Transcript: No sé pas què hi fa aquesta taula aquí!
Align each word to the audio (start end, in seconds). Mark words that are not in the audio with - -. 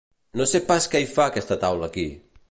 No 0.39 0.47
sé 0.51 0.61
pas 0.71 0.87
què 0.93 1.01
hi 1.03 1.09
fa 1.11 1.27
aquesta 1.31 1.59
taula 1.65 1.91
aquí! 1.91 2.07